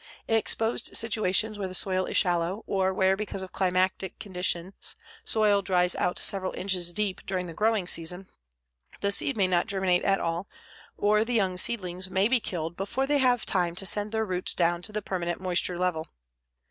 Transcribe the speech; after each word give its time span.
In 0.27 0.33
exposed 0.35 0.97
situations 0.97 1.59
where 1.59 1.67
the 1.67 1.75
soil 1.75 2.05
is 2.07 2.17
shallow, 2.17 2.63
or 2.65 2.91
where 2.91 3.15
because 3.15 3.43
of 3.43 3.51
climatic 3.51 4.17
conditions 4.17 4.95
soil 5.23 5.61
dries 5.61 5.93
out 5.93 6.17
several 6.17 6.53
inches 6.55 6.91
deep 6.91 7.23
during 7.27 7.45
the 7.45 7.53
growing 7.53 7.85
season, 7.85 8.27
the 9.01 9.11
seed 9.11 9.37
may 9.37 9.45
not 9.47 9.67
germinate 9.67 10.03
at 10.03 10.19
all, 10.19 10.49
or 10.97 11.23
the 11.23 11.35
young 11.35 11.55
seedlings 11.55 12.09
may 12.09 12.27
be 12.27 12.39
killed 12.39 12.75
before 12.75 13.05
they 13.05 13.19
have 13.19 13.45
time 13.45 13.75
to 13.75 13.85
send 13.85 14.11
their 14.11 14.25
roots 14.25 14.55
down 14.55 14.81
to 14.81 14.91
the 14.91 15.03
permanent 15.03 15.39
moisture 15.39 15.77
level. 15.77 16.07